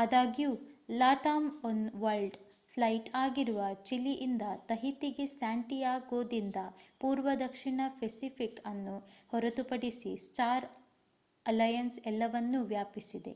ಆದಾಗ್ಯೂ 0.00 0.48
LATAM 0.92 1.46
one 1.64 1.84
world 1.96 2.36
flight 2.70 3.08
ಆಗಿರುವ 3.20 3.60
Chile 3.84 4.12
ಇಂದ 4.26 4.42
ತಹಿತಿಗೆ 4.66 5.26
ಸ್ಯಾಂಟಿಯಾಗೋದಿಂದ 5.34 6.58
ಪೂರ್ವ 7.00 7.34
ದಕ್ಷಿಣ 7.40 7.80
ಪೆಸಿಫಿಕ್ 7.98 8.60
ಅನ್ನು 8.66 8.96
ಹೊರತುಪಡಿಸಿ 9.32 10.12
ಸ್ಟಾರ್ 10.26 10.66
ಅಲಯನ್ಸ್ 11.46 11.98
ಎಲ್ಲವನ್ನೂ 12.06 12.60
ವ್ಯಾಪಿಸಿದೆ 12.72 13.34